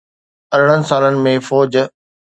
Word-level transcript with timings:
ارڙهن 0.55 0.81
سالن 0.89 1.15
۾ 1.27 1.33
فوج 1.47 1.73